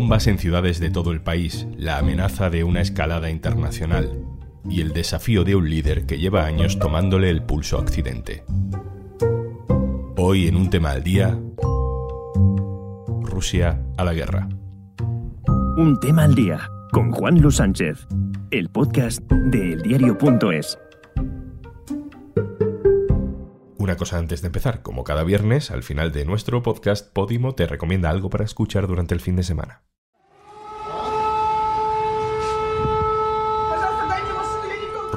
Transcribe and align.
Bombas 0.00 0.28
en 0.28 0.38
ciudades 0.38 0.78
de 0.78 0.90
todo 0.90 1.10
el 1.10 1.20
país, 1.20 1.66
la 1.76 1.98
amenaza 1.98 2.50
de 2.50 2.62
una 2.62 2.80
escalada 2.80 3.30
internacional 3.30 4.24
y 4.70 4.80
el 4.80 4.92
desafío 4.92 5.42
de 5.42 5.56
un 5.56 5.68
líder 5.68 6.06
que 6.06 6.18
lleva 6.18 6.44
años 6.46 6.78
tomándole 6.78 7.30
el 7.30 7.42
pulso 7.42 7.78
a 7.78 7.80
Occidente. 7.80 8.44
Hoy 10.16 10.46
en 10.46 10.54
un 10.54 10.70
tema 10.70 10.92
al 10.92 11.02
día, 11.02 11.36
Rusia 13.22 13.82
a 13.96 14.04
la 14.04 14.14
guerra. 14.14 14.48
Un 15.76 15.98
tema 16.00 16.22
al 16.22 16.36
día 16.36 16.60
con 16.92 17.10
Juan 17.10 17.40
Luis 17.40 17.56
Sánchez, 17.56 18.06
el 18.52 18.68
podcast 18.68 19.20
de 19.28 19.72
eldiario.es. 19.72 20.78
Una 23.78 23.96
cosa 23.96 24.18
antes 24.18 24.42
de 24.42 24.46
empezar, 24.46 24.82
como 24.82 25.02
cada 25.02 25.24
viernes, 25.24 25.72
al 25.72 25.82
final 25.82 26.12
de 26.12 26.24
nuestro 26.24 26.62
podcast, 26.62 27.12
Podimo 27.12 27.56
te 27.56 27.66
recomienda 27.66 28.10
algo 28.10 28.30
para 28.30 28.44
escuchar 28.44 28.86
durante 28.86 29.14
el 29.14 29.20
fin 29.20 29.34
de 29.34 29.42
semana. 29.42 29.87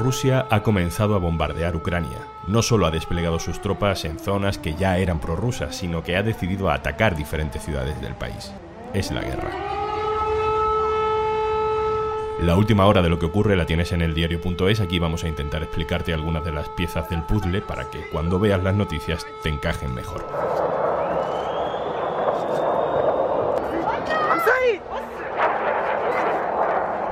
Rusia 0.02 0.48
ha 0.50 0.64
comenzado 0.64 1.16
a 1.16 1.20
bombardear 1.20 1.76
Ucrania. 1.76 2.18
No 2.48 2.64
solo 2.64 2.88
ha 2.88 2.92
desplegado 2.92 3.40
sus 3.40 3.62
tropas 3.62 4.04
en 4.04 4.18
zonas 4.18 4.58
que 4.58 4.74
ya 4.74 4.98
eran 4.98 5.20
prorrusas, 5.20 5.76
sino 5.76 6.04
que 6.04 6.18
ha 6.18 6.24
decidido 6.24 6.72
atacar 6.72 7.16
diferentes 7.16 7.64
ciudades 7.64 8.02
del 8.02 8.16
país. 8.16 8.52
Es 8.94 9.12
la 9.12 9.22
guerra. 9.22 9.52
La 12.42 12.56
última 12.56 12.88
hora 12.88 13.04
de 13.04 13.10
lo 13.10 13.20
que 13.20 13.28
ocurre 13.28 13.56
la 13.56 13.68
tienes 13.68 13.92
en 13.92 14.02
el 14.02 14.16
diario.es. 14.16 14.82
Aquí 14.82 14.98
vamos 14.98 15.24
a 15.24 15.28
intentar 15.28 15.62
explicarte 15.62 16.14
algunas 16.14 16.44
de 16.44 16.52
las 16.52 16.68
piezas 16.70 17.08
del 17.08 17.22
puzzle 17.22 17.62
para 17.62 17.92
que 17.92 18.02
cuando 18.12 18.40
veas 18.40 18.64
las 18.64 18.74
noticias 18.74 19.28
te 19.44 19.50
encajen 19.50 19.94
mejor. 19.94 20.26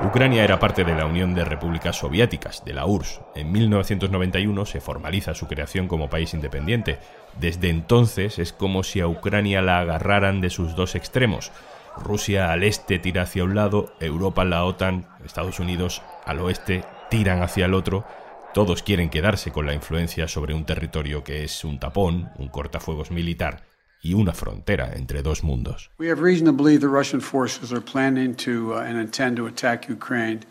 Ucrania 0.02 0.44
era 0.44 0.58
parte 0.58 0.82
de 0.82 0.94
la 0.94 1.04
Unión 1.04 1.34
de 1.34 1.44
Repúblicas 1.44 1.96
Soviéticas, 1.96 2.64
de 2.64 2.72
la 2.72 2.86
URSS. 2.86 3.20
En 3.34 3.52
1991 3.52 4.64
se 4.64 4.80
formaliza 4.80 5.34
su 5.34 5.46
creación 5.46 5.88
como 5.88 6.08
país 6.08 6.32
independiente. 6.32 6.98
Desde 7.38 7.68
entonces 7.68 8.38
es 8.38 8.54
como 8.54 8.82
si 8.82 9.00
a 9.00 9.06
Ucrania 9.06 9.60
la 9.60 9.80
agarraran 9.80 10.40
de 10.40 10.48
sus 10.48 10.74
dos 10.74 10.94
extremos. 10.94 11.52
Rusia 11.98 12.50
al 12.50 12.62
este 12.62 12.98
tira 12.98 13.22
hacia 13.22 13.44
un 13.44 13.54
lado, 13.54 13.92
Europa, 14.00 14.42
la 14.46 14.64
OTAN, 14.64 15.06
Estados 15.22 15.60
Unidos 15.60 16.02
al 16.24 16.40
oeste 16.40 16.82
tiran 17.10 17.42
hacia 17.42 17.66
el 17.66 17.74
otro. 17.74 18.06
Todos 18.54 18.82
quieren 18.82 19.10
quedarse 19.10 19.52
con 19.52 19.66
la 19.66 19.74
influencia 19.74 20.28
sobre 20.28 20.54
un 20.54 20.64
territorio 20.64 21.22
que 21.22 21.44
es 21.44 21.62
un 21.62 21.78
tapón, 21.78 22.30
un 22.38 22.48
cortafuegos 22.48 23.10
militar 23.10 23.69
y 24.01 24.13
una 24.13 24.33
frontera 24.33 24.93
entre 24.95 25.23
dos 25.23 25.43
mundos. 25.43 25.89
We 25.97 26.09
have 26.09 26.21
reason 26.21 26.45
to 26.45 26.53
believe 26.53 26.79
the 26.79 26.87
Russian 26.87 27.21
forces 27.21 27.71
are 27.71 27.81
planning 27.81 28.35
to 28.35 28.75
uh, 28.75 28.81
and 28.81 28.99
intend 28.99 29.37
to 29.37 29.47
attack 29.47 29.89
Ukraine 29.89 30.41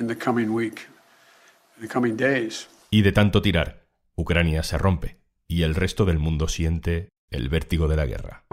in 0.00 0.08
the 0.08 0.16
coming 0.16 0.52
week, 0.52 0.88
in 1.76 1.86
the 1.86 1.92
coming 1.92 2.16
days. 2.16 2.66
Y 2.90 3.02
de 3.02 3.12
tanto 3.12 3.40
tirar, 3.40 3.86
Ucrania 4.16 4.62
se 4.62 4.78
rompe 4.78 5.18
y 5.46 5.62
el 5.62 5.74
resto 5.74 6.04
del 6.04 6.18
mundo 6.18 6.48
siente 6.48 7.08
el 7.30 7.48
vértigo 7.48 7.88
de 7.88 7.96
la 7.96 8.06
guerra. 8.06 8.44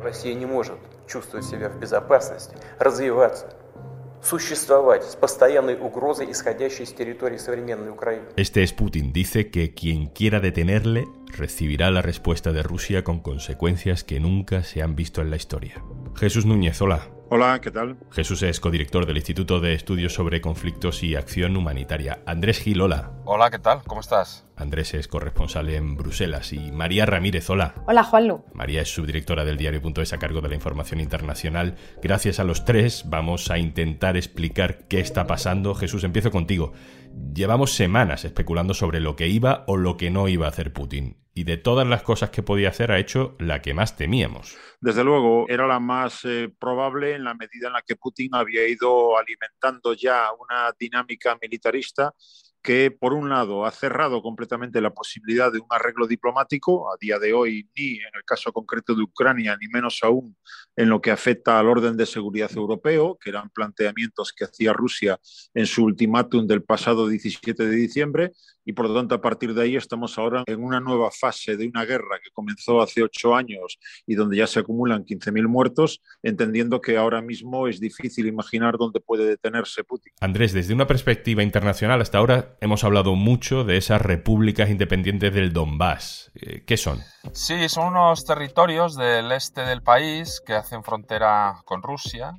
Россия 0.00 0.34
не 0.34 0.46
может 0.46 0.78
чувствовать 1.06 1.44
себя 1.44 1.68
в 1.68 1.78
безопасности, 1.78 2.56
развиваться, 2.78 3.48
существовать 4.22 5.04
с 5.04 5.16
постоянной 5.16 5.76
угрозой, 5.76 6.30
исходящей 6.30 6.86
с 6.86 6.92
территории 6.92 7.38
современной 7.38 7.90
Украины. 7.90 8.24
Este 8.36 8.62
es 8.62 8.76
Putin. 8.76 9.12
Dice 9.12 9.50
que 9.50 9.74
quien 9.74 10.06
quiera 10.06 10.40
detenerle 10.40 11.06
recibirá 11.36 11.90
la 11.90 12.02
respuesta 12.02 12.52
de 12.52 12.62
Rusia 12.62 13.04
con 13.04 13.20
consecuencias 13.20 14.04
que 14.04 14.20
nunca 14.20 14.64
se 14.64 14.82
han 14.82 14.96
visto 14.96 15.20
en 15.22 15.30
la 15.30 15.36
historia. 15.36 15.82
Jesús 16.16 16.46
Núñez, 16.46 16.80
hola. 16.82 17.08
Hola, 17.35 17.59
¿qué 17.61 17.71
tal? 17.71 17.97
Jesús 18.11 18.43
es 18.43 18.59
codirector 18.59 19.07
del 19.07 19.17
Instituto 19.17 19.59
de 19.59 19.73
Estudios 19.73 20.13
sobre 20.13 20.39
Conflictos 20.39 21.01
y 21.01 21.15
Acción 21.15 21.57
Humanitaria. 21.57 22.19
Andrés 22.27 22.59
Gil, 22.59 22.79
hola. 22.79 23.09
Hola, 23.25 23.49
¿qué 23.49 23.57
tal? 23.57 23.81
¿Cómo 23.87 24.01
estás? 24.01 24.45
Andrés 24.55 24.93
es 24.93 25.07
corresponsal 25.07 25.69
en 25.69 25.95
Bruselas. 25.95 26.53
Y 26.53 26.71
María 26.71 27.07
Ramírez, 27.07 27.49
hola. 27.49 27.73
Hola, 27.87 28.03
Juanlu. 28.03 28.45
María 28.53 28.83
es 28.83 28.93
subdirectora 28.93 29.45
del 29.45 29.57
diario.es 29.57 30.13
a 30.13 30.19
cargo 30.19 30.41
de 30.41 30.49
la 30.49 30.53
información 30.53 30.99
internacional. 30.99 31.75
Gracias 32.03 32.39
a 32.39 32.43
los 32.43 32.65
tres 32.65 33.05
vamos 33.07 33.49
a 33.49 33.57
intentar 33.57 34.15
explicar 34.15 34.87
qué 34.87 34.99
está 34.99 35.25
pasando. 35.25 35.73
Jesús, 35.73 36.03
empiezo 36.03 36.29
contigo. 36.29 36.73
Llevamos 37.33 37.73
semanas 37.73 38.25
especulando 38.25 38.73
sobre 38.73 38.99
lo 38.99 39.15
que 39.15 39.27
iba 39.27 39.63
o 39.67 39.77
lo 39.77 39.97
que 39.97 40.09
no 40.09 40.27
iba 40.27 40.45
a 40.45 40.49
hacer 40.49 40.73
Putin. 40.73 41.17
Y 41.35 41.45
de 41.45 41.57
todas 41.57 41.87
las 41.87 42.03
cosas 42.03 42.29
que 42.29 42.43
podía 42.43 42.69
hacer 42.69 42.91
ha 42.91 42.99
hecho 42.99 43.35
la 43.39 43.61
que 43.61 43.73
más 43.73 43.95
temíamos. 43.97 44.55
Desde 44.81 45.03
luego, 45.03 45.45
era 45.49 45.65
la 45.65 45.79
más 45.79 46.25
eh, 46.25 46.53
probable 46.59 47.15
en 47.15 47.23
la 47.23 47.33
medida 47.33 47.67
en 47.67 47.73
la 47.73 47.81
que 47.81 47.95
Putin 47.95 48.35
había 48.35 48.67
ido 48.67 49.17
alimentando 49.17 49.93
ya 49.93 50.27
una 50.39 50.71
dinámica 50.77 51.37
militarista 51.41 52.13
que, 52.63 52.89
por 52.91 53.13
un 53.13 53.29
lado, 53.29 53.65
ha 53.65 53.71
cerrado 53.71 54.21
completamente 54.21 54.79
la 54.79 54.93
posibilidad 54.93 55.51
de 55.51 55.59
un 55.59 55.67
arreglo 55.69 56.07
diplomático, 56.07 56.91
a 56.91 56.95
día 56.99 57.19
de 57.19 57.33
hoy 57.33 57.69
ni 57.75 57.97
en 57.97 58.15
el 58.15 58.23
caso 58.25 58.53
concreto 58.53 58.95
de 58.95 59.03
Ucrania, 59.03 59.57
ni 59.59 59.67
menos 59.67 59.99
aún 60.01 60.35
en 60.75 60.89
lo 60.89 61.01
que 61.01 61.11
afecta 61.11 61.59
al 61.59 61.67
orden 61.67 61.97
de 61.97 62.05
seguridad 62.05 62.49
europeo, 62.55 63.17
que 63.21 63.29
eran 63.29 63.49
planteamientos 63.49 64.31
que 64.31 64.45
hacía 64.45 64.71
Rusia 64.71 65.19
en 65.53 65.67
su 65.67 65.83
ultimátum 65.83 66.47
del 66.47 66.63
pasado 66.63 67.07
17 67.07 67.67
de 67.67 67.75
diciembre, 67.75 68.31
y 68.65 68.73
por 68.73 68.87
lo 68.87 68.95
tanto 68.95 69.15
a 69.15 69.21
partir 69.21 69.53
de 69.53 69.63
ahí 69.63 69.75
estamos 69.75 70.17
ahora 70.17 70.43
en 70.45 70.63
una 70.63 70.79
nueva 70.79 71.09
fase 71.11 71.57
de 71.57 71.67
una 71.67 71.85
guerra 71.85 72.19
que 72.23 72.31
comenzó 72.31 72.81
hace 72.81 73.03
ocho 73.03 73.35
años 73.35 73.79
y 74.05 74.15
donde 74.15 74.37
ya 74.37 74.47
se 74.47 74.59
acumulan 74.59 75.05
15.000 75.05 75.47
muertos, 75.47 76.01
entendiendo 76.21 76.81
que 76.81 76.97
ahora 76.97 77.21
mismo 77.21 77.67
es 77.67 77.79
difícil 77.79 78.27
imaginar 78.27 78.77
dónde 78.77 78.99
puede 78.99 79.25
detenerse 79.25 79.83
Putin. 79.83 80.13
Andrés, 80.19 80.53
desde 80.53 80.73
una 80.73 80.87
perspectiva 80.87 81.43
internacional 81.43 82.01
hasta 82.01 82.17
ahora 82.17 82.57
hemos 82.61 82.83
hablado 82.83 83.15
mucho 83.15 83.63
de 83.63 83.77
esas 83.77 84.01
repúblicas 84.01 84.69
independientes 84.69 85.33
del 85.33 85.53
Donbass. 85.53 86.31
Eh, 86.35 86.63
¿Qué 86.65 86.77
son? 86.77 86.99
Sí, 87.31 87.69
son 87.69 87.87
unos 87.87 88.25
territorios 88.25 88.95
del 88.95 89.31
este 89.31 89.61
del 89.61 89.81
país 89.81 90.41
que 90.45 90.53
hacen 90.53 90.83
frontera 90.83 91.61
con 91.65 91.81
Rusia 91.81 92.33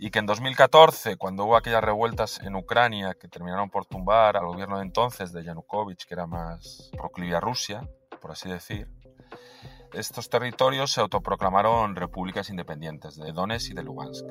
y 0.00 0.10
que 0.10 0.18
en 0.18 0.26
2014, 0.26 1.16
cuando 1.16 1.44
hubo 1.44 1.56
aquellas 1.56 1.84
revueltas 1.84 2.40
en 2.40 2.56
Ucrania 2.56 3.14
que 3.20 3.28
terminaron 3.28 3.68
por 3.68 3.84
tumbar 3.84 4.38
al 4.38 4.46
gobierno 4.46 4.78
de 4.78 4.84
entonces 4.84 5.30
de 5.32 5.44
Yanukovych, 5.44 6.06
que 6.06 6.14
era 6.14 6.26
más 6.26 6.90
proclive 6.96 7.36
a 7.36 7.40
Rusia, 7.40 7.86
por 8.18 8.30
así 8.30 8.48
decir, 8.48 8.88
estos 9.92 10.30
territorios 10.30 10.92
se 10.92 11.02
autoproclamaron 11.02 11.96
repúblicas 11.96 12.48
independientes 12.48 13.16
de 13.16 13.30
Donetsk 13.32 13.72
y 13.72 13.74
de 13.74 13.82
Lugansk. 13.82 14.24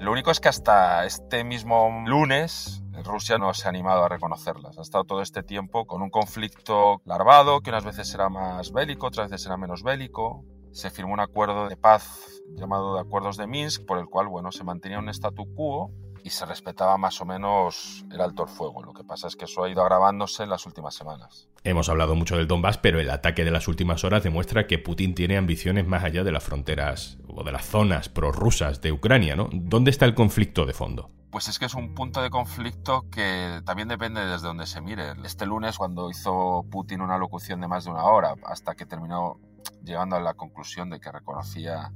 Lo 0.00 0.10
único 0.10 0.30
es 0.30 0.40
que 0.40 0.48
hasta 0.48 1.04
este 1.04 1.44
mismo 1.44 2.02
lunes 2.06 2.82
Rusia 3.04 3.36
no 3.36 3.52
se 3.52 3.66
ha 3.66 3.70
animado 3.70 4.04
a 4.04 4.08
reconocerlas. 4.08 4.78
Ha 4.78 4.82
estado 4.82 5.04
todo 5.04 5.20
este 5.20 5.42
tiempo 5.42 5.86
con 5.86 6.00
un 6.00 6.10
conflicto 6.10 7.02
larvado, 7.04 7.60
que 7.60 7.70
unas 7.70 7.84
veces 7.84 8.08
será 8.08 8.30
más 8.30 8.72
bélico, 8.72 9.08
otras 9.08 9.28
veces 9.28 9.42
será 9.42 9.56
menos 9.56 9.82
bélico. 9.82 10.44
Se 10.74 10.90
firmó 10.90 11.12
un 11.12 11.20
acuerdo 11.20 11.68
de 11.68 11.76
paz 11.76 12.42
llamado 12.56 12.96
de 12.96 13.00
Acuerdos 13.00 13.36
de 13.36 13.46
Minsk, 13.46 13.86
por 13.86 13.96
el 13.98 14.06
cual 14.06 14.26
bueno, 14.26 14.50
se 14.50 14.64
mantenía 14.64 14.98
un 14.98 15.08
statu 15.08 15.46
quo 15.54 15.92
y 16.24 16.30
se 16.30 16.44
respetaba 16.46 16.98
más 16.98 17.20
o 17.20 17.24
menos 17.24 18.04
el 18.10 18.20
alto 18.20 18.42
el 18.42 18.48
fuego. 18.48 18.82
Lo 18.82 18.92
que 18.92 19.04
pasa 19.04 19.28
es 19.28 19.36
que 19.36 19.44
eso 19.44 19.62
ha 19.62 19.70
ido 19.70 19.82
agravándose 19.82 20.42
en 20.42 20.50
las 20.50 20.66
últimas 20.66 20.96
semanas. 20.96 21.48
Hemos 21.62 21.88
hablado 21.88 22.16
mucho 22.16 22.36
del 22.36 22.48
Donbass, 22.48 22.78
pero 22.78 22.98
el 22.98 23.08
ataque 23.10 23.44
de 23.44 23.52
las 23.52 23.68
últimas 23.68 24.02
horas 24.02 24.24
demuestra 24.24 24.66
que 24.66 24.80
Putin 24.80 25.14
tiene 25.14 25.36
ambiciones 25.36 25.86
más 25.86 26.02
allá 26.02 26.24
de 26.24 26.32
las 26.32 26.42
fronteras 26.42 27.18
o 27.28 27.44
de 27.44 27.52
las 27.52 27.66
zonas 27.66 28.08
prorrusas 28.08 28.80
de 28.80 28.90
Ucrania, 28.90 29.36
¿no? 29.36 29.48
¿Dónde 29.52 29.92
está 29.92 30.06
el 30.06 30.16
conflicto 30.16 30.66
de 30.66 30.72
fondo? 30.72 31.08
Pues 31.30 31.46
es 31.46 31.60
que 31.60 31.66
es 31.66 31.74
un 31.74 31.94
punto 31.94 32.20
de 32.20 32.30
conflicto 32.30 33.04
que 33.12 33.60
también 33.64 33.86
depende 33.86 34.26
desde 34.26 34.48
donde 34.48 34.66
se 34.66 34.80
mire. 34.80 35.12
Este 35.24 35.46
lunes, 35.46 35.78
cuando 35.78 36.10
hizo 36.10 36.64
Putin 36.68 37.00
una 37.00 37.16
locución 37.16 37.60
de 37.60 37.68
más 37.68 37.84
de 37.84 37.92
una 37.92 38.04
hora, 38.06 38.34
hasta 38.44 38.74
que 38.74 38.86
terminó 38.86 39.38
llegando 39.82 40.16
a 40.16 40.20
la 40.20 40.34
conclusión 40.34 40.90
de 40.90 41.00
que 41.00 41.12
reconocía 41.12 41.92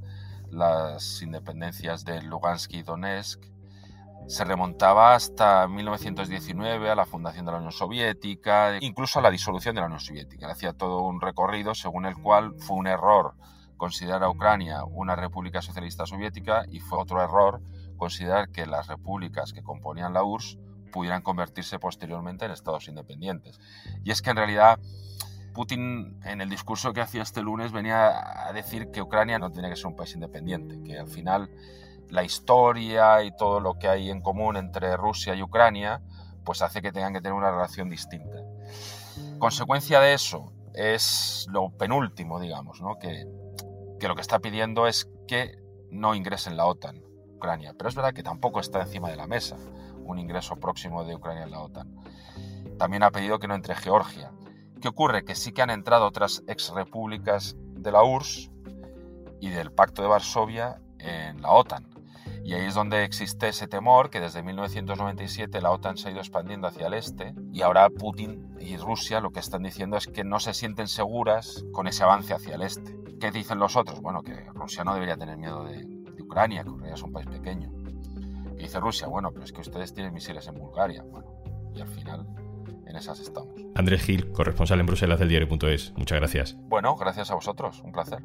las 0.51 1.23
independencias 1.23 2.05
de 2.05 2.23
Lugansk 2.23 2.73
y 2.73 2.83
Donetsk, 2.83 3.41
se 4.27 4.45
remontaba 4.45 5.15
hasta 5.15 5.67
1919, 5.69 6.91
a 6.91 6.95
la 6.95 7.07
fundación 7.07 7.47
de 7.47 7.53
la 7.53 7.59
Unión 7.59 7.73
Soviética, 7.73 8.77
incluso 8.81 9.19
a 9.19 9.23
la 9.23 9.31
disolución 9.31 9.75
de 9.75 9.81
la 9.81 9.87
Unión 9.87 10.01
Soviética. 10.01 10.51
Hacía 10.51 10.75
todo 10.75 11.03
un 11.03 11.21
recorrido 11.21 11.75
según 11.75 12.05
el 12.05 12.17
cual 12.17 12.55
fue 12.59 12.77
un 12.77 12.87
error 12.89 13.35
considerar 13.79 14.23
a 14.25 14.29
Ucrania 14.29 14.85
una 14.85 15.17
república 15.17 15.63
socialista 15.63 16.05
soviética 16.05 16.65
y 16.69 16.81
fue 16.81 16.99
otro 16.99 17.23
error 17.23 17.63
considerar 17.97 18.51
que 18.51 18.67
las 18.67 18.89
repúblicas 18.89 19.53
que 19.53 19.63
componían 19.63 20.13
la 20.13 20.25
URSS 20.25 20.59
pudieran 20.93 21.23
convertirse 21.23 21.79
posteriormente 21.79 22.45
en 22.45 22.51
estados 22.51 22.89
independientes. 22.89 23.61
Y 24.05 24.11
es 24.11 24.21
que 24.21 24.31
en 24.31 24.37
realidad 24.37 24.79
Putin 25.59 26.21
en 26.25 26.41
el 26.41 26.49
discurso 26.49 26.93
que 26.93 27.01
hacía 27.01 27.23
este 27.23 27.43
lunes 27.43 27.73
venía 27.73 28.47
a 28.47 28.53
decir 28.53 28.93
que 28.93 29.03
Ucrania 29.03 29.41
no 29.41 29.51
tiene 29.51 29.69
que 29.69 29.75
ser 29.75 29.89
un 29.89 29.97
país 29.97 30.15
independiente, 30.15 30.81
que 30.85 30.97
al 30.97 31.09
final 31.09 31.51
la 32.11 32.23
historia 32.23 33.25
y 33.25 33.37
todo 33.37 33.59
lo 33.59 33.75
que 33.75 33.89
hay 33.89 34.09
en 34.09 34.21
común 34.21 34.57
entre 34.57 34.97
Rusia 34.97 35.35
y 35.35 35.43
Ucrania 35.43 36.01
pues 36.45 36.63
hace 36.63 36.81
que 36.81 36.93
tengan 36.93 37.13
que 37.13 37.21
tener 37.21 37.33
una 37.33 37.51
relación 37.51 37.91
distinta. 37.91 38.39
Consecuencia 39.41 39.99
de 39.99 40.15
eso 40.15 40.53
es 40.75 41.49
lo 41.51 41.71
penúltimo, 41.71 42.39
digamos, 42.39 42.81
¿no? 42.81 42.97
que 43.01 43.27
que 43.99 44.09
lo 44.09 44.15
que 44.15 44.21
está 44.21 44.39
pidiendo 44.39 44.87
es 44.87 45.09
que 45.27 45.59
no 45.91 46.15
ingrese 46.15 46.51
en 46.51 46.57
la 46.57 46.67
OTAN, 46.67 47.03
Ucrania. 47.35 47.75
Pero 47.77 47.89
es 47.89 47.97
verdad 47.97 48.15
que 48.15 48.23
tampoco 48.23 48.61
está 48.61 48.83
encima 48.83 49.11
de 49.11 49.17
la 49.17 49.27
mesa 49.27 49.57
un 50.05 50.19
ingreso 50.19 50.57
próximo 50.57 51.05
de 51.05 51.17
Ucrania 51.17 51.43
en 51.45 51.51
la 51.51 51.61
OTAN. 51.61 51.95
También 52.79 53.03
ha 53.03 53.11
pedido 53.11 53.39
que 53.39 53.49
no 53.49 53.55
entre 53.55 53.75
Georgia. 53.75 54.31
¿Qué 54.81 54.89
ocurre? 54.89 55.25
Que 55.25 55.35
sí 55.35 55.53
que 55.53 55.63
han 55.63 55.71
entrado 55.71 56.07
otras 56.07 56.45
ex 56.47 56.71
repúblicas 56.71 57.57
de 57.59 57.91
la 57.91 58.05
URSS 58.05 58.51
y 59.41 59.51
del 59.51 59.73
Pacto 59.73 60.03
de 60.03 60.09
Varsovia 60.09 60.81
en 60.99 61.43
la 61.43 61.51
OTAN. 61.51 61.87
Y 62.45 62.55
ahí 62.55 62.67
es 62.67 62.75
donde 62.75 63.05
existe 63.05 63.49
ese 63.49 63.67
temor 63.67 64.09
que 64.09 64.21
desde 64.21 64.43
1997 64.43 65.61
la 65.61 65.71
OTAN 65.71 65.97
se 65.97 66.09
ha 66.09 66.13
ido 66.13 66.21
expandiendo 66.21 66.69
hacia 66.69 66.87
el 66.87 66.95
este 66.95 67.35
y 67.53 67.63
ahora 67.63 67.91
Putin 67.91 68.57
y 68.61 68.77
Rusia 68.77 69.21
lo 69.21 69.31
que 69.31 69.41
están 69.41 69.65
diciendo 69.65 69.97
es 69.97 70.07
que 70.07 70.25
no 70.25 70.39
se 70.41 70.55
sienten 70.55 70.89
seguras 70.89 71.65
con 71.73 71.89
ese 71.89 72.05
avance 72.05 72.33
hacia 72.33 72.55
el 72.55 72.63
este. 72.63 72.97
¿Qué 73.21 73.33
dicen 73.33 73.59
los 73.59 73.77
otros? 73.77 74.01
Bueno, 74.01 74.23
que 74.23 74.35
Rusia 74.55 74.85
no 74.85 74.95
debería 74.95 75.17
tener 75.17 75.37
miedo 75.37 75.65
de, 75.65 75.87
Ucrania, 76.23 76.63
que 76.63 76.71
Ucrania 76.71 76.95
es 76.95 77.03
un 77.03 77.13
país 77.13 77.27
pequeño. 77.27 77.71
Y 78.57 78.63
dice 78.63 78.79
Rusia, 78.81 79.09
bueno, 79.09 79.31
pero 79.33 79.45
es 79.45 79.53
que 79.53 79.61
ustedes 79.61 79.93
tienen 79.93 80.15
misiles 80.15 80.47
en 80.47 80.55
Bulgaria. 80.55 81.03
Bueno, 81.03 81.27
y 81.75 81.81
al 81.81 81.89
final 81.89 82.27
en 82.89 82.97
esas 82.97 83.21
estamos. 83.21 83.55
Andrés 83.75 84.03
Gil, 84.03 84.33
corresponsal 84.33 84.81
en 84.81 84.87
Bruselas 84.87 85.19
del 85.19 85.29
diario.es. 85.29 85.93
Muchas 85.97 86.19
gracias. 86.19 86.57
Bueno, 86.69 86.97
gracias 86.97 87.31
a 87.31 87.35
vosotros. 87.35 87.81
Un 87.85 87.93
placer. 87.93 88.19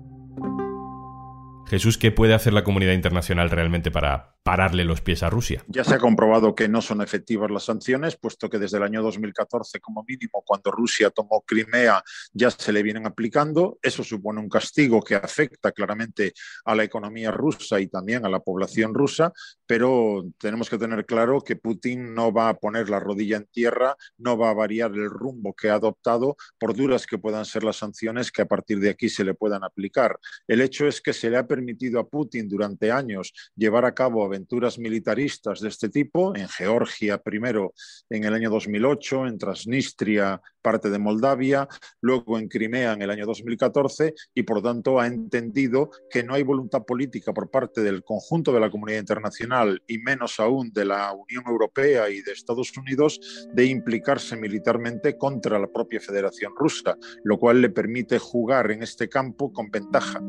Jesús, 1.68 1.98
¿qué 1.98 2.12
puede 2.12 2.34
hacer 2.34 2.54
la 2.54 2.64
comunidad 2.64 2.94
internacional 2.94 3.50
realmente 3.50 3.92
para 3.92 4.33
pararle 4.44 4.84
los 4.84 5.02
pies 5.02 5.24
a 5.24 5.30
Rusia. 5.30 5.64
Ya 5.68 5.86
se 5.86 5.96
ha 5.96 6.00
comprobado 6.00 6.54
que 6.54 6.68
no 6.68 6.82
son 6.82 7.02
efectivas 7.02 7.50
las 7.50 7.64
sanciones, 7.64 8.18
puesto 8.18 8.50
que 8.50 8.60
desde 8.60 8.78
el 8.78 8.84
año 8.84 9.02
2014, 9.02 9.80
como 9.80 10.04
mínimo, 10.06 10.44
cuando 10.46 10.70
Rusia 10.70 11.10
tomó 11.10 11.42
Crimea, 11.48 12.04
ya 12.34 12.52
se 12.52 12.74
le 12.74 12.84
vienen 12.84 13.08
aplicando. 13.08 13.80
Eso 13.82 14.04
supone 14.04 14.42
un 14.42 14.50
castigo 14.50 15.02
que 15.02 15.16
afecta 15.16 15.72
claramente 15.72 16.34
a 16.66 16.76
la 16.76 16.84
economía 16.84 17.32
rusa 17.32 17.80
y 17.80 17.88
también 17.88 18.26
a 18.26 18.30
la 18.30 18.42
población 18.42 18.94
rusa, 18.94 19.32
pero 19.66 20.26
tenemos 20.38 20.70
que 20.70 20.78
tener 20.78 21.06
claro 21.06 21.40
que 21.42 21.56
Putin 21.56 22.14
no 22.14 22.34
va 22.34 22.50
a 22.50 22.56
poner 22.56 22.90
la 22.90 23.00
rodilla 23.00 23.38
en 23.38 23.46
tierra, 23.46 23.96
no 24.18 24.38
va 24.38 24.50
a 24.50 24.54
variar 24.54 24.92
el 24.92 25.10
rumbo 25.10 25.54
que 25.54 25.70
ha 25.70 25.76
adoptado, 25.76 26.36
por 26.60 26.76
duras 26.76 27.08
que 27.08 27.18
puedan 27.18 27.46
ser 27.46 27.64
las 27.64 27.78
sanciones 27.78 28.32
que 28.32 28.42
a 28.42 28.46
partir 28.46 28.80
de 28.80 28.90
aquí 28.90 29.08
se 29.08 29.24
le 29.24 29.36
puedan 29.36 29.64
aplicar. 29.64 30.20
El 30.48 30.60
hecho 30.60 30.86
es 30.86 31.02
que 31.02 31.14
se 31.14 31.30
le 31.30 31.38
ha 31.38 31.48
permitido 31.48 32.00
a 32.00 32.08
Putin 32.08 32.50
durante 32.50 32.92
años 32.92 33.34
llevar 33.56 33.86
a 33.86 33.94
cabo 33.94 34.33
aventuras 34.34 34.80
militaristas 34.80 35.60
de 35.60 35.70
este 35.70 35.90
tipo, 35.90 36.36
en 36.36 36.50
Georgia 36.50 37.20
primero 37.20 37.74
en 38.10 38.24
el 38.24 38.34
año 38.34 38.50
2008, 38.50 39.28
en 39.28 39.38
Transnistria, 39.38 40.42
parte 40.62 40.90
de 40.90 40.98
Moldavia, 40.98 41.68
luego 42.02 42.40
en 42.40 42.48
Crimea 42.48 42.94
en 42.94 43.04
el 43.04 43.12
año 43.12 43.28
2014 43.28 44.16
y 44.34 44.44
por 44.44 44.64
tanto 44.64 45.00
ha 45.00 45.06
entendido 45.06 45.92
que 46.10 46.24
no 46.24 46.34
hay 46.34 46.42
voluntad 46.42 46.84
política 46.84 47.32
por 47.32 47.52
parte 47.52 47.84
del 47.84 48.04
conjunto 48.04 48.52
de 48.52 48.60
la 48.60 48.72
comunidad 48.72 49.00
internacional 49.00 49.84
y 49.88 50.00
menos 50.00 50.40
aún 50.40 50.72
de 50.74 50.86
la 50.86 51.14
Unión 51.14 51.44
Europea 51.48 52.10
y 52.10 52.22
de 52.22 52.32
Estados 52.32 52.76
Unidos 52.76 53.20
de 53.54 53.66
implicarse 53.66 54.36
militarmente 54.36 55.16
contra 55.18 55.60
la 55.60 55.68
propia 55.68 56.00
Federación 56.00 56.54
Rusa, 56.58 56.98
lo 57.24 57.38
cual 57.38 57.62
le 57.62 57.70
permite 57.70 58.18
jugar 58.18 58.72
en 58.72 58.82
este 58.82 59.08
campo 59.08 59.54
con 59.54 59.70
ventaja. 59.70 60.20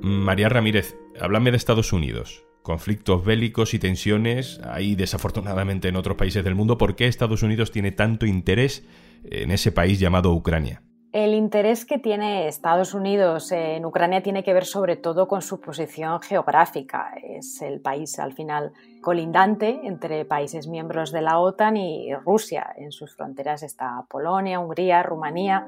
María 0.00 0.48
Ramírez, 0.48 0.96
háblame 1.20 1.50
de 1.50 1.56
Estados 1.56 1.92
Unidos. 1.92 2.44
Conflictos 2.62 3.24
bélicos 3.24 3.74
y 3.74 3.78
tensiones 3.78 4.60
hay 4.64 4.94
desafortunadamente 4.94 5.88
en 5.88 5.96
otros 5.96 6.16
países 6.16 6.44
del 6.44 6.54
mundo. 6.54 6.78
¿Por 6.78 6.94
qué 6.94 7.06
Estados 7.06 7.42
Unidos 7.42 7.72
tiene 7.72 7.92
tanto 7.92 8.26
interés 8.26 8.86
en 9.24 9.50
ese 9.50 9.72
país 9.72 9.98
llamado 9.98 10.32
Ucrania? 10.32 10.82
El 11.10 11.32
interés 11.34 11.86
que 11.86 11.98
tiene 11.98 12.46
Estados 12.46 12.92
Unidos 12.92 13.50
en 13.50 13.84
Ucrania 13.86 14.22
tiene 14.22 14.44
que 14.44 14.52
ver 14.52 14.66
sobre 14.66 14.96
todo 14.96 15.26
con 15.26 15.40
su 15.40 15.60
posición 15.60 16.20
geográfica. 16.20 17.14
Es 17.22 17.62
el 17.62 17.80
país 17.80 18.18
al 18.18 18.34
final 18.34 18.72
colindante 19.00 19.80
entre 19.84 20.26
países 20.26 20.68
miembros 20.68 21.10
de 21.10 21.22
la 21.22 21.38
OTAN 21.38 21.78
y 21.78 22.14
Rusia. 22.14 22.66
En 22.76 22.92
sus 22.92 23.16
fronteras 23.16 23.62
está 23.62 24.04
Polonia, 24.08 24.60
Hungría, 24.60 25.02
Rumanía. 25.02 25.66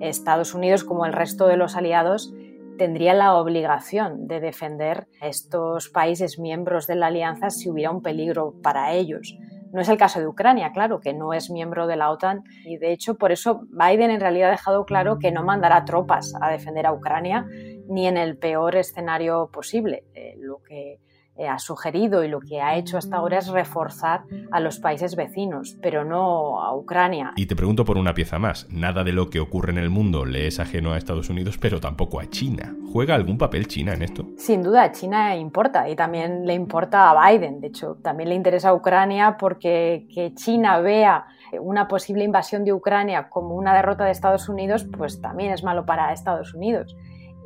Estados 0.00 0.54
Unidos, 0.54 0.84
como 0.84 1.04
el 1.04 1.12
resto 1.12 1.46
de 1.48 1.56
los 1.56 1.76
aliados, 1.76 2.32
tendría 2.78 3.12
la 3.12 3.34
obligación 3.34 4.26
de 4.26 4.40
defender 4.40 5.06
a 5.20 5.28
estos 5.28 5.90
países 5.90 6.38
miembros 6.38 6.86
de 6.86 6.94
la 6.94 7.08
alianza 7.08 7.50
si 7.50 7.68
hubiera 7.68 7.90
un 7.90 8.02
peligro 8.02 8.54
para 8.62 8.92
ellos. 8.92 9.36
No 9.72 9.82
es 9.82 9.88
el 9.90 9.98
caso 9.98 10.18
de 10.18 10.26
Ucrania, 10.26 10.72
claro, 10.72 11.00
que 11.00 11.12
no 11.12 11.34
es 11.34 11.50
miembro 11.50 11.86
de 11.86 11.96
la 11.96 12.10
OTAN 12.10 12.42
y 12.64 12.78
de 12.78 12.92
hecho 12.92 13.16
por 13.16 13.32
eso 13.32 13.60
Biden 13.70 14.10
en 14.10 14.20
realidad 14.20 14.48
ha 14.48 14.52
dejado 14.52 14.86
claro 14.86 15.18
que 15.18 15.30
no 15.30 15.44
mandará 15.44 15.84
tropas 15.84 16.32
a 16.40 16.50
defender 16.50 16.86
a 16.86 16.92
Ucrania 16.92 17.46
ni 17.88 18.06
en 18.06 18.16
el 18.16 18.38
peor 18.38 18.76
escenario 18.76 19.50
posible. 19.52 20.04
Eh, 20.14 20.36
lo 20.38 20.62
que 20.62 21.00
ha 21.46 21.58
sugerido 21.58 22.24
y 22.24 22.28
lo 22.28 22.40
que 22.40 22.60
ha 22.60 22.76
hecho 22.76 22.98
hasta 22.98 23.16
ahora 23.16 23.38
es 23.38 23.48
reforzar 23.48 24.24
a 24.50 24.60
los 24.60 24.78
países 24.78 25.14
vecinos, 25.14 25.76
pero 25.82 26.04
no 26.04 26.62
a 26.62 26.74
Ucrania. 26.74 27.32
Y 27.36 27.46
te 27.46 27.54
pregunto 27.54 27.84
por 27.84 27.98
una 27.98 28.14
pieza 28.14 28.38
más. 28.38 28.66
Nada 28.70 29.04
de 29.04 29.12
lo 29.12 29.30
que 29.30 29.40
ocurre 29.40 29.70
en 29.72 29.78
el 29.78 29.90
mundo 29.90 30.24
le 30.24 30.46
es 30.46 30.58
ajeno 30.58 30.92
a 30.92 30.98
Estados 30.98 31.28
Unidos, 31.30 31.58
pero 31.58 31.80
tampoco 31.80 32.20
a 32.20 32.28
China. 32.30 32.74
¿Juega 32.92 33.14
algún 33.14 33.38
papel 33.38 33.68
China 33.68 33.92
en 33.92 34.02
esto? 34.02 34.26
Sin 34.36 34.62
duda, 34.62 34.90
China 34.92 35.36
importa 35.36 35.88
y 35.88 35.94
también 35.94 36.46
le 36.46 36.54
importa 36.54 37.10
a 37.10 37.30
Biden. 37.30 37.60
De 37.60 37.68
hecho, 37.68 37.96
también 38.02 38.30
le 38.30 38.34
interesa 38.34 38.70
a 38.70 38.74
Ucrania 38.74 39.36
porque 39.38 40.08
que 40.12 40.34
China 40.34 40.78
vea 40.78 41.26
una 41.60 41.88
posible 41.88 42.24
invasión 42.24 42.64
de 42.64 42.72
Ucrania 42.72 43.28
como 43.28 43.54
una 43.54 43.74
derrota 43.74 44.04
de 44.04 44.10
Estados 44.10 44.48
Unidos, 44.48 44.86
pues 44.96 45.20
también 45.20 45.52
es 45.52 45.62
malo 45.62 45.86
para 45.86 46.12
Estados 46.12 46.54
Unidos. 46.54 46.96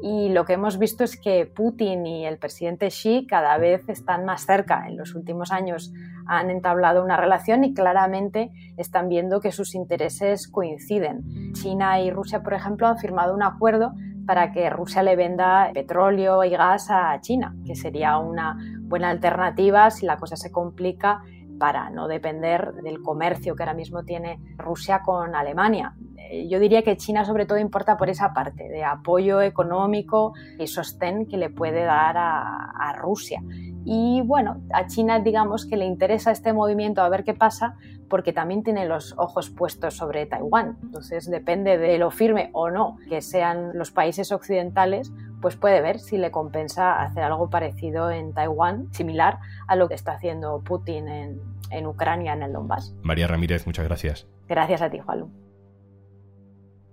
Y 0.04 0.31
lo 0.31 0.44
que 0.44 0.54
hemos 0.54 0.78
visto 0.81 1.04
es 1.04 1.16
que 1.16 1.46
Putin 1.46 2.04
y 2.06 2.26
el 2.26 2.37
presidente 2.37 2.88
Xi 2.88 3.25
cada 3.28 3.56
vez 3.56 3.88
están 3.88 4.25
más 4.25 4.44
cerca. 4.44 4.88
En 4.88 4.96
los 4.96 5.14
últimos 5.14 5.52
años 5.52 5.93
han 6.26 6.50
entablado 6.50 7.04
una 7.04 7.16
relación 7.16 7.62
y 7.62 7.72
claramente 7.72 8.50
están 8.76 9.08
viendo 9.08 9.40
que 9.40 9.52
sus 9.52 9.76
intereses 9.76 10.49
coinciden. 10.49 11.52
China 11.52 12.00
y 12.00 12.10
Rusia, 12.10 12.43
por 12.43 12.54
ejemplo, 12.54 12.88
han 12.88 12.99
firmado 12.99 13.32
un 13.32 13.44
acuerdo 13.44 13.93
para 14.26 14.50
que 14.50 14.70
Rusia 14.70 15.04
le 15.04 15.14
venda 15.14 15.70
petróleo 15.72 16.43
y 16.43 16.50
gas 16.50 16.90
a 16.90 17.20
China, 17.20 17.54
que 17.64 17.76
sería 17.76 18.19
una 18.19 18.58
buena 18.81 19.10
alternativa 19.10 19.88
si 19.90 20.04
la 20.04 20.16
cosa 20.16 20.34
se 20.34 20.50
complica 20.50 21.22
para 21.62 21.91
no 21.91 22.09
depender 22.09 22.73
del 22.82 23.00
comercio 23.00 23.55
que 23.55 23.62
ahora 23.62 23.73
mismo 23.73 24.03
tiene 24.03 24.41
Rusia 24.56 25.00
con 25.00 25.37
Alemania. 25.37 25.95
Eh, 26.19 26.49
yo 26.49 26.59
diría 26.59 26.83
que 26.83 26.97
China 26.97 27.25
sobre 27.25 27.47
todo 27.47 27.57
importa 27.57 27.97
por 27.97 28.11
esa 28.11 28.33
parte 28.33 28.69
de 28.69 28.83
apoyo 28.83 29.40
económico 29.40 30.33
y 30.59 30.66
sostén 30.66 31.25
que 31.28 31.37
le 31.37 31.50
puede 31.50 31.85
dar 31.85 32.16
a, 32.19 32.92
Rusia. 32.99 33.40
Y 33.85 34.23
bueno, 34.23 34.61
a 34.73 34.88
China 34.88 35.21
digamos 35.21 35.64
que 35.64 35.76
le 35.76 35.85
interesa 35.85 36.33
este 36.33 36.52
movimiento 36.52 37.00
a 37.00 37.09
ver 37.09 37.23
qué 37.23 37.33
pasa 37.33 37.76
porque 38.11 38.33
también 38.33 38.64
tiene 38.64 38.85
los 38.87 39.14
ojos 39.16 39.49
puestos 39.49 39.95
sobre 39.95 40.26
Taiwán. 40.26 40.78
Entonces 40.83 41.31
depende 41.31 41.78
de 41.78 41.97
lo 41.97 42.11
firme 42.11 42.50
o 42.54 42.71
no 42.71 42.97
que 43.09 43.23
sean 43.23 43.71
los 43.75 43.92
países 43.92 44.33
occidentales, 44.33 45.12
pues 45.42 45.56
puede 45.56 45.82
ver 45.82 45.99
si 45.99 46.16
le 46.16 46.30
compensa 46.30 47.02
hacer 47.02 47.22
algo 47.25 47.50
parecido 47.50 48.11
en 48.11 48.32
Taiwán, 48.32 48.88
similar 48.94 49.40
a 49.66 49.76
lo 49.76 49.88
que 49.88 49.94
está 49.94 50.12
haciendo 50.12 50.62
Putin 50.64 51.08
en, 51.08 51.40
en 51.70 51.87
Ucrania, 51.87 52.32
en 52.32 52.42
el 52.44 52.52
Donbass. 52.54 52.94
María 53.02 53.26
Ramírez, 53.26 53.66
muchas 53.66 53.84
gracias. 53.84 54.26
Gracias 54.49 54.80
a 54.80 54.88
ti, 54.88 54.99
Juan. 55.00 55.30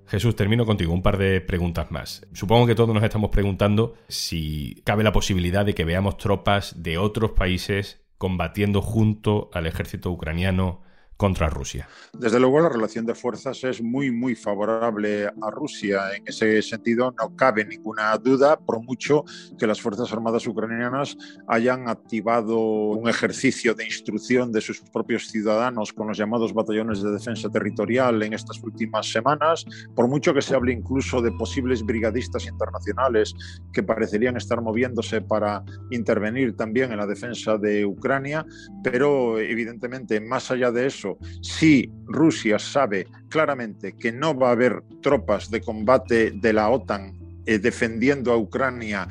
Jesús, 0.08 0.36
termino 0.36 0.66
contigo 0.66 0.92
un 0.92 1.04
par 1.04 1.18
de 1.18 1.40
preguntas 1.40 1.92
más. 1.92 2.28
Supongo 2.34 2.66
que 2.66 2.74
todos 2.74 2.94
nos 2.94 3.04
estamos 3.04 3.30
preguntando 3.30 3.94
si 4.08 4.82
cabe 4.84 5.04
la 5.04 5.12
posibilidad 5.12 5.64
de 5.64 5.76
que 5.76 5.86
veamos 5.86 6.18
tropas 6.18 6.82
de 6.82 6.98
otros 6.98 7.32
países 7.32 8.04
combatiendo 8.18 8.82
junto 8.82 9.52
al 9.54 9.68
ejército 9.68 10.10
ucraniano 10.10 10.82
contra 11.20 11.50
Rusia. 11.50 11.86
Desde 12.18 12.40
luego 12.40 12.62
la 12.62 12.70
relación 12.70 13.06
de 13.06 13.14
fuerzas 13.14 13.62
es 13.66 13.82
muy, 13.84 14.10
muy 14.10 14.36
favorable 14.36 15.28
a 15.28 15.52
Rusia. 15.52 16.16
En 16.16 16.24
ese 16.26 16.62
sentido 16.62 17.14
no 17.20 17.36
cabe 17.36 17.66
ninguna 17.66 18.18
duda, 18.18 18.58
por 18.58 18.82
mucho 18.82 19.26
que 19.58 19.68
las 19.68 19.82
Fuerzas 19.82 20.14
Armadas 20.14 20.48
ucranianas 20.48 21.18
hayan 21.50 21.90
activado 21.90 22.58
un 22.58 23.10
ejercicio 23.10 23.74
de 23.74 23.84
instrucción 23.84 24.54
de 24.54 24.62
sus 24.62 24.80
propios 24.80 25.28
ciudadanos 25.28 25.92
con 25.92 26.08
los 26.08 26.18
llamados 26.18 26.54
batallones 26.54 27.04
de 27.04 27.12
defensa 27.12 27.50
territorial 27.50 28.24
en 28.24 28.32
estas 28.32 28.64
últimas 28.64 29.12
semanas, 29.12 29.66
por 29.98 30.08
mucho 30.08 30.34
que 30.34 30.42
se 30.42 30.56
hable 30.56 30.72
incluso 30.72 31.22
de 31.22 31.34
posibles 31.34 31.84
brigadistas 31.84 32.48
internacionales 32.48 33.36
que 33.74 33.84
parecerían 33.84 34.38
estar 34.38 34.62
moviéndose 34.62 35.20
para 35.20 35.66
intervenir 35.92 36.56
también 36.56 36.94
en 36.94 37.00
la 37.00 37.08
defensa 37.08 37.58
de 37.58 37.86
Ucrania, 37.86 38.46
pero 38.82 39.38
evidentemente 39.38 40.22
más 40.22 40.50
allá 40.50 40.72
de 40.72 40.88
eso, 40.88 41.09
si 41.42 41.92
Rusia 42.06 42.60
sabe 42.60 43.08
claramente 43.30 43.96
que 43.96 44.12
no 44.12 44.38
va 44.38 44.50
a 44.50 44.52
haber 44.52 44.82
tropas 45.02 45.50
de 45.50 45.62
combate 45.62 46.32
de 46.32 46.54
la 46.54 46.70
OTAN 46.70 47.18
eh, 47.46 47.60
defendiendo 47.60 48.32
a 48.32 48.38
Ucrania 48.38 49.08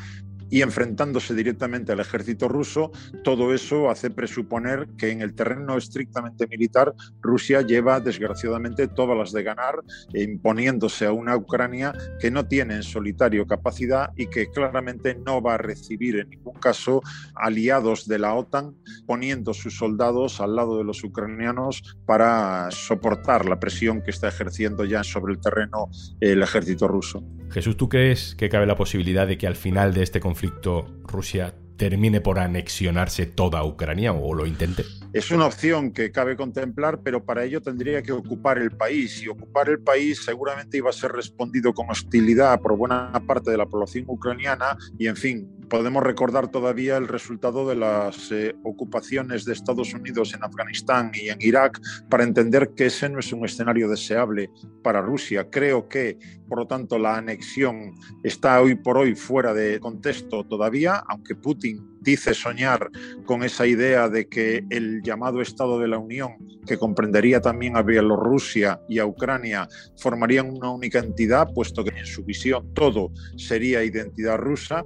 y 0.51 0.63
enfrentándose 0.63 1.35
directamente 1.35 1.93
al 1.93 2.01
ejército 2.01 2.49
ruso, 2.49 2.91
todo 3.25 3.55
eso 3.55 3.91
hace 3.91 4.11
presuponer 4.11 4.89
que 4.97 5.11
en 5.11 5.23
el 5.23 5.35
terreno 5.35 5.77
estrictamente 5.77 6.47
militar 6.47 6.95
Rusia 7.21 7.63
lleva 7.63 8.01
desgraciadamente 8.01 8.89
todas 8.89 9.17
las 9.17 9.33
de 9.33 9.43
ganar, 9.43 9.77
imponiéndose 10.15 11.07
a 11.07 11.13
una 11.13 11.37
Ucrania 11.37 11.93
que 12.21 12.31
no 12.31 12.47
tiene 12.47 12.77
en 12.77 12.83
solitario 12.83 13.47
capacidad 13.47 14.11
y 14.17 14.27
que 14.27 14.51
claramente 14.51 15.15
no 15.15 15.41
va 15.41 15.55
a 15.55 15.59
recibir 15.59 16.17
en 16.17 16.31
ningún 16.31 16.55
caso 16.55 17.03
aliados 17.35 18.07
de 18.07 18.19
la 18.19 18.35
OTAN 18.35 18.75
poniendo 19.07 19.55
sus 19.55 19.77
soldados 19.77 20.41
al 20.41 20.57
lado 20.57 20.79
de 20.79 20.85
los 20.85 21.03
ucranianos 21.05 21.99
para 22.07 22.71
soportar 22.71 23.47
la 23.47 23.61
presión 23.61 24.03
que 24.03 24.11
está 24.11 24.29
ejerciendo 24.29 24.85
ya 24.85 25.05
sobre 25.05 25.33
el 25.33 25.41
terreno 25.41 25.89
el 26.21 26.43
ejército 26.43 26.89
ruso. 26.89 27.23
Jesús, 27.51 27.77
¿tú 27.77 27.89
crees 27.89 28.35
que 28.35 28.49
cabe 28.49 28.67
la 28.67 28.77
posibilidad 28.77 29.27
de 29.27 29.39
que 29.39 29.47
al 29.47 29.57
final 29.57 29.95
de 29.95 30.03
este 30.03 30.21
conflicto 30.21 30.87
Rusia 31.05 31.55
termine 31.77 32.21
por 32.21 32.39
anexionarse 32.39 33.25
toda 33.25 33.65
Ucrania 33.65 34.13
o 34.13 34.35
lo 34.35 34.47
intente? 34.47 34.85
Es 35.15 35.31
una 35.31 35.47
opción 35.47 35.93
que 35.93 36.13
cabe 36.13 36.37
contemplar, 36.37 37.01
pero 37.03 37.25
para 37.25 37.45
ello 37.45 37.63
tendría 37.63 38.03
que 38.03 38.13
ocupar 38.13 38.59
el 38.59 38.73
país 38.73 39.23
y 39.23 39.29
ocupar 39.29 39.71
el 39.71 39.81
país 39.81 40.23
seguramente 40.23 40.77
iba 40.77 40.91
a 40.91 40.93
ser 40.93 41.13
respondido 41.13 41.73
con 41.73 41.89
hostilidad 41.89 42.61
por 42.61 42.77
buena 42.77 43.11
parte 43.27 43.51
de 43.51 43.57
la 43.57 43.65
población 43.65 44.05
ucraniana 44.07 44.77
y, 44.99 45.07
en 45.07 45.17
fin, 45.17 45.58
podemos 45.69 46.03
recordar 46.03 46.49
todavía 46.49 46.97
el 46.97 47.09
resultado 47.09 47.69
de 47.69 47.77
las 47.77 48.31
eh, 48.33 48.57
ocupaciones 48.63 49.45
de 49.45 49.53
Estados 49.53 49.95
Unidos 49.95 50.35
en 50.35 50.43
Afganistán 50.43 51.13
y 51.15 51.29
en 51.29 51.39
Irak 51.41 51.81
para 52.09 52.25
entender 52.25 52.71
que 52.75 52.87
ese 52.87 53.09
no 53.09 53.19
es 53.19 53.33
un 53.33 53.45
escenario 53.45 53.89
deseable 53.89 54.51
para 54.83 55.01
Rusia. 55.01 55.49
Creo 55.51 55.89
que, 55.89 56.19
por 56.49 56.59
lo 56.59 56.67
tanto, 56.67 56.99
la 56.99 57.17
anexión 57.17 57.95
está 58.23 58.61
hoy 58.61 58.75
por 58.75 58.99
hoy 58.99 59.15
fuera 59.15 59.55
de 59.55 59.81
contexto 59.81 60.45
todavía, 60.45 61.03
aunque 61.09 61.35
Putin 61.35 61.98
dice 62.01 62.35
soñar 62.35 62.91
con 63.25 63.43
esa 63.43 63.67
idea 63.67 64.09
de 64.09 64.29
que 64.29 64.65
el 64.71 65.03
llamado 65.03 65.41
Estado 65.41 65.79
de 65.79 65.89
la 65.89 65.99
Unión, 65.99 66.33
que 66.67 66.79
comprendería 66.79 67.41
también 67.41 67.77
a 67.77 67.83
Bielorrusia 67.83 68.81
y 68.89 68.99
a 68.99 69.07
Ucrania, 69.07 69.69
formarían 69.97 70.51
una 70.51 70.71
única 70.71 70.99
entidad, 70.99 71.49
puesto 71.55 71.85
que 71.85 71.99
en 71.99 72.07
su 72.07 72.25
visión 72.25 72.73
todo 72.75 73.11
sería 73.37 73.85
identidad 73.85 74.39
rusa, 74.39 74.85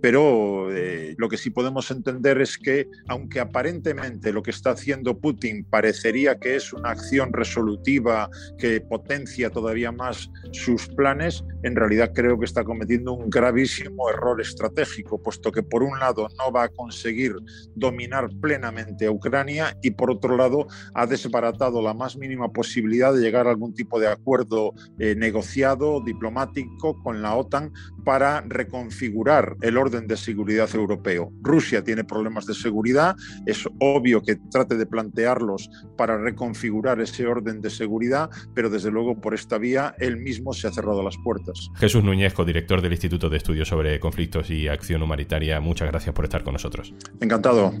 pero 0.00 0.68
eh, 0.70 1.14
lo 1.16 1.28
que 1.28 1.38
sí 1.38 1.48
podemos 1.48 1.90
entender 1.90 2.40
es 2.40 2.58
que, 2.58 2.88
aunque 3.08 3.40
aparentemente 3.40 4.32
lo 4.32 4.42
que 4.42 4.50
está 4.50 4.70
haciendo 4.70 5.18
Putin 5.18 5.64
parecería 5.64 6.38
que 6.38 6.56
es 6.56 6.72
una 6.72 6.90
acción 6.90 7.32
resolutiva 7.32 8.28
que 8.58 8.82
potencia 8.82 9.48
todavía 9.48 9.92
más 9.92 10.30
sus 10.52 10.88
planes, 10.88 11.42
en 11.62 11.74
realidad 11.74 12.12
creo 12.14 12.38
que 12.38 12.44
está 12.44 12.64
cometiendo 12.64 13.14
un 13.14 13.30
gravísimo 13.30 14.10
error 14.10 14.40
estratégico, 14.40 15.22
puesto 15.22 15.50
que 15.50 15.62
por 15.62 15.82
un 15.82 15.98
lado 15.98 16.28
no 16.38 16.52
va 16.54 16.64
a 16.64 16.68
conseguir 16.68 17.34
dominar 17.74 18.28
plenamente 18.40 19.06
a 19.06 19.10
Ucrania 19.10 19.76
y 19.82 19.90
por 19.90 20.10
otro 20.10 20.36
lado 20.36 20.66
ha 20.94 21.06
desbaratado 21.06 21.82
la 21.82 21.94
más 21.94 22.16
mínima 22.16 22.52
posibilidad 22.52 23.12
de 23.12 23.20
llegar 23.20 23.46
a 23.46 23.50
algún 23.50 23.74
tipo 23.74 23.98
de 23.98 24.08
acuerdo 24.08 24.72
eh, 24.98 25.14
negociado, 25.16 26.00
diplomático 26.00 27.02
con 27.02 27.22
la 27.22 27.34
OTAN 27.34 27.72
para 28.04 28.42
reconfigurar 28.42 29.56
el 29.62 29.76
orden 29.76 30.06
de 30.06 30.16
seguridad 30.16 30.68
europeo. 30.74 31.32
Rusia 31.42 31.82
tiene 31.82 32.04
problemas 32.04 32.46
de 32.46 32.54
seguridad, 32.54 33.16
es 33.46 33.66
obvio 33.80 34.22
que 34.22 34.36
trate 34.50 34.76
de 34.76 34.86
plantearlos 34.86 35.70
para 35.96 36.18
reconfigurar 36.18 37.00
ese 37.00 37.26
orden 37.26 37.60
de 37.60 37.70
seguridad, 37.70 38.30
pero 38.54 38.70
desde 38.70 38.90
luego 38.90 39.20
por 39.20 39.34
esta 39.34 39.58
vía 39.58 39.94
él 39.98 40.18
mismo 40.18 40.52
se 40.52 40.68
ha 40.68 40.72
cerrado 40.72 41.02
las 41.02 41.16
puertas. 41.18 41.70
Jesús 41.76 42.04
Núñez, 42.04 42.34
director 42.44 42.82
del 42.82 42.92
Instituto 42.92 43.30
de 43.30 43.38
Estudios 43.38 43.68
sobre 43.68 43.98
Conflictos 44.00 44.50
y 44.50 44.68
Acción 44.68 45.02
Humanitaria, 45.02 45.60
muchas 45.60 45.88
gracias 45.88 46.14
por 46.14 46.24
estar 46.24 46.43
con 46.44 46.52
nosotros. 46.52 46.94
Encantado. 47.20 47.72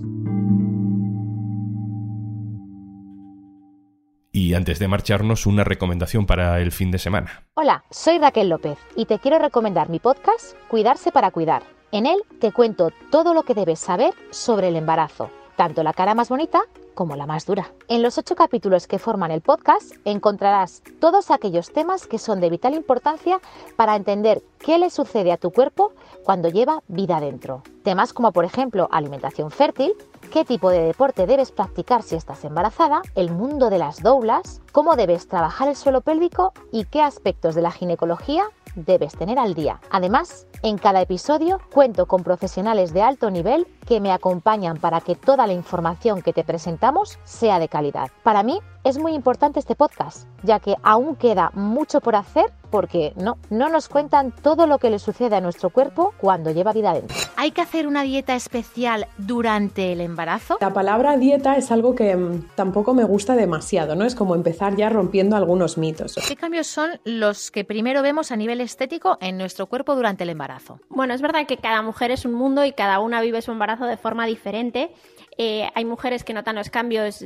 Y 4.32 4.54
antes 4.54 4.80
de 4.80 4.88
marcharnos, 4.88 5.46
una 5.46 5.62
recomendación 5.62 6.26
para 6.26 6.60
el 6.60 6.72
fin 6.72 6.90
de 6.90 6.98
semana. 6.98 7.44
Hola, 7.54 7.84
soy 7.90 8.18
Raquel 8.18 8.48
López 8.48 8.78
y 8.96 9.04
te 9.06 9.20
quiero 9.20 9.38
recomendar 9.38 9.90
mi 9.90 10.00
podcast 10.00 10.56
Cuidarse 10.68 11.12
para 11.12 11.30
Cuidar. 11.30 11.62
En 11.92 12.06
él 12.06 12.18
te 12.40 12.50
cuento 12.50 12.90
todo 13.12 13.32
lo 13.32 13.44
que 13.44 13.54
debes 13.54 13.78
saber 13.78 14.12
sobre 14.30 14.66
el 14.68 14.76
embarazo, 14.76 15.30
tanto 15.54 15.84
la 15.84 15.92
cara 15.92 16.16
más 16.16 16.28
bonita 16.28 16.64
como 16.94 17.16
la 17.16 17.26
más 17.26 17.46
dura. 17.46 17.72
En 17.88 18.02
los 18.02 18.18
ocho 18.18 18.34
capítulos 18.34 18.86
que 18.86 18.98
forman 18.98 19.30
el 19.30 19.40
podcast 19.40 19.92
encontrarás 20.04 20.82
todos 21.00 21.30
aquellos 21.30 21.72
temas 21.72 22.06
que 22.06 22.18
son 22.18 22.40
de 22.40 22.50
vital 22.50 22.74
importancia 22.74 23.40
para 23.76 23.96
entender 23.96 24.42
qué 24.58 24.78
le 24.78 24.90
sucede 24.90 25.32
a 25.32 25.36
tu 25.36 25.50
cuerpo 25.50 25.92
cuando 26.24 26.48
lleva 26.48 26.82
vida 26.88 27.20
dentro. 27.20 27.62
Temas 27.82 28.12
como 28.12 28.32
por 28.32 28.44
ejemplo 28.44 28.88
alimentación 28.90 29.50
fértil, 29.50 29.92
qué 30.34 30.44
tipo 30.44 30.68
de 30.68 30.80
deporte 30.80 31.28
debes 31.28 31.52
practicar 31.52 32.02
si 32.02 32.16
estás 32.16 32.44
embarazada, 32.44 33.02
el 33.14 33.30
mundo 33.30 33.70
de 33.70 33.78
las 33.78 34.02
doulas, 34.02 34.62
cómo 34.72 34.96
debes 34.96 35.28
trabajar 35.28 35.68
el 35.68 35.76
suelo 35.76 36.00
pélvico 36.00 36.52
y 36.72 36.86
qué 36.86 37.02
aspectos 37.02 37.54
de 37.54 37.62
la 37.62 37.70
ginecología 37.70 38.42
debes 38.74 39.16
tener 39.16 39.38
al 39.38 39.54
día. 39.54 39.80
Además, 39.92 40.48
en 40.64 40.76
cada 40.76 41.00
episodio 41.00 41.60
cuento 41.72 42.06
con 42.06 42.24
profesionales 42.24 42.92
de 42.92 43.02
alto 43.02 43.30
nivel 43.30 43.68
que 43.86 44.00
me 44.00 44.10
acompañan 44.10 44.78
para 44.78 45.00
que 45.00 45.14
toda 45.14 45.46
la 45.46 45.52
información 45.52 46.20
que 46.20 46.32
te 46.32 46.42
presentamos 46.42 47.20
sea 47.22 47.60
de 47.60 47.68
calidad. 47.68 48.10
Para 48.24 48.42
mí 48.42 48.58
es 48.82 48.98
muy 48.98 49.14
importante 49.14 49.60
este 49.60 49.76
podcast, 49.76 50.26
ya 50.42 50.58
que 50.58 50.74
aún 50.82 51.14
queda 51.14 51.52
mucho 51.54 52.00
por 52.00 52.16
hacer 52.16 52.52
porque 52.74 53.12
no, 53.14 53.38
no 53.50 53.68
nos 53.68 53.88
cuentan 53.88 54.32
todo 54.32 54.66
lo 54.66 54.78
que 54.78 54.90
le 54.90 54.98
sucede 54.98 55.36
a 55.36 55.40
nuestro 55.40 55.70
cuerpo 55.70 56.12
cuando 56.18 56.50
lleva 56.50 56.72
vida 56.72 56.92
dentro. 56.92 57.16
¿Hay 57.36 57.52
que 57.52 57.60
hacer 57.60 57.86
una 57.86 58.02
dieta 58.02 58.34
especial 58.34 59.06
durante 59.16 59.92
el 59.92 60.00
embarazo? 60.00 60.58
La 60.60 60.72
palabra 60.72 61.16
dieta 61.16 61.56
es 61.56 61.70
algo 61.70 61.94
que 61.94 62.16
mm, 62.16 62.48
tampoco 62.56 62.92
me 62.92 63.04
gusta 63.04 63.36
demasiado, 63.36 63.94
¿no? 63.94 64.04
Es 64.04 64.16
como 64.16 64.34
empezar 64.34 64.74
ya 64.74 64.88
rompiendo 64.88 65.36
algunos 65.36 65.78
mitos. 65.78 66.16
¿Qué 66.26 66.34
cambios 66.34 66.66
son 66.66 66.98
los 67.04 67.52
que 67.52 67.62
primero 67.62 68.02
vemos 68.02 68.32
a 68.32 68.36
nivel 68.36 68.60
estético 68.60 69.18
en 69.20 69.38
nuestro 69.38 69.66
cuerpo 69.66 69.94
durante 69.94 70.24
el 70.24 70.30
embarazo? 70.30 70.80
Bueno, 70.88 71.14
es 71.14 71.22
verdad 71.22 71.46
que 71.46 71.58
cada 71.58 71.80
mujer 71.80 72.10
es 72.10 72.24
un 72.24 72.34
mundo 72.34 72.64
y 72.64 72.72
cada 72.72 72.98
una 72.98 73.20
vive 73.20 73.40
su 73.40 73.52
embarazo 73.52 73.84
de 73.84 73.98
forma 73.98 74.26
diferente. 74.26 74.90
Eh, 75.36 75.68
hay 75.74 75.84
mujeres 75.84 76.24
que 76.24 76.32
notan 76.32 76.54
los 76.54 76.70
cambios 76.70 77.24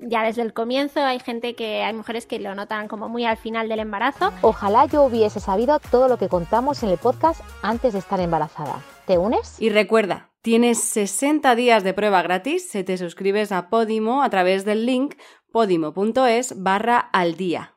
ya 0.00 0.22
desde 0.22 0.42
el 0.42 0.52
comienzo, 0.52 1.00
hay 1.00 1.18
gente 1.18 1.54
que 1.54 1.82
hay 1.82 1.92
mujeres 1.92 2.26
que 2.26 2.38
lo 2.38 2.54
notan 2.54 2.88
como 2.88 3.08
muy 3.08 3.24
al 3.24 3.36
final 3.36 3.68
del 3.68 3.80
embarazo. 3.80 4.32
Ojalá 4.42 4.86
yo 4.86 5.02
hubiese 5.02 5.40
sabido 5.40 5.80
todo 5.90 6.08
lo 6.08 6.16
que 6.16 6.28
contamos 6.28 6.82
en 6.82 6.90
el 6.90 6.98
podcast 6.98 7.40
antes 7.62 7.92
de 7.92 7.98
estar 7.98 8.20
embarazada. 8.20 8.82
¿Te 9.06 9.18
unes? 9.18 9.60
Y 9.60 9.70
recuerda, 9.70 10.30
tienes 10.42 10.82
60 10.84 11.54
días 11.54 11.84
de 11.84 11.94
prueba 11.94 12.22
gratis 12.22 12.70
si 12.70 12.84
te 12.84 12.96
suscribes 12.96 13.52
a 13.52 13.68
Podimo 13.68 14.22
a 14.22 14.30
través 14.30 14.64
del 14.64 14.86
link 14.86 15.14
podimo.es 15.52 16.62
barra 16.62 16.98
al 16.98 17.36
día. 17.36 17.74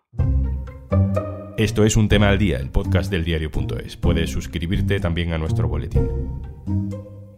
Esto 1.58 1.86
es 1.86 1.98
Un 1.98 2.10
Tema 2.10 2.30
al 2.30 2.40
Día, 2.40 2.58
el 2.58 2.72
podcast 2.72 3.12
del 3.12 3.24
diario.es. 3.24 3.96
Puedes 3.98 4.32
suscribirte 4.32 5.00
también 5.00 5.34
a 5.34 5.38
nuestro 5.38 5.68
boletín. 5.68 6.10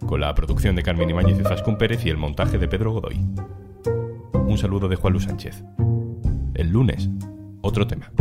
Con 0.08 0.22
la 0.22 0.36
producción 0.36 0.76
de 0.76 0.84
Carmen 0.84 1.10
Ibáñez 1.10 1.40
y 1.40 1.44
Zascún 1.44 1.78
Pérez 1.78 2.06
y 2.06 2.10
el 2.10 2.18
montaje 2.18 2.60
de 2.60 2.68
Pedro 2.68 2.94
Godoy. 2.94 3.26
Un 4.34 4.58
saludo 4.58 4.88
de 4.88 4.96
Juan 4.96 5.14
Luis 5.14 5.26
Sánchez. 5.26 5.64
El 6.54 6.70
lunes, 6.70 7.10
otro 7.62 7.88
tema. 7.88 8.12